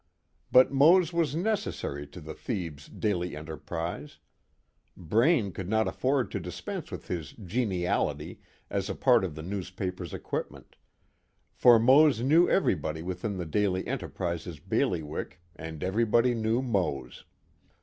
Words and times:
But 0.51 0.71
Mose 0.71 1.13
was 1.13 1.35
necessary 1.35 2.07
to 2.07 2.19
the 2.21 2.33
Thebes 2.33 2.87
Daily 2.87 3.35
Enterprise. 3.35 4.17
Braine 4.97 5.51
could 5.51 5.69
not 5.69 5.87
afford 5.87 6.31
to 6.31 6.39
dispense 6.39 6.89
with 6.89 7.07
his 7.07 7.33
"geniality" 7.33 8.41
as 8.71 8.89
a 8.89 8.95
part 8.95 9.23
of 9.23 9.35
the 9.35 9.43
newspaper's 9.43 10.11
equipment; 10.11 10.75
for 11.53 11.77
Mose 11.77 12.21
knew 12.21 12.49
everybody 12.49 13.03
within 13.03 13.37
the 13.37 13.45
Daily 13.45 13.85
Enterprise's 13.85 14.59
bailiwick 14.59 15.39
and 15.55 15.83
everybody 15.83 16.33
knew 16.33 16.63
Mose. 16.63 17.23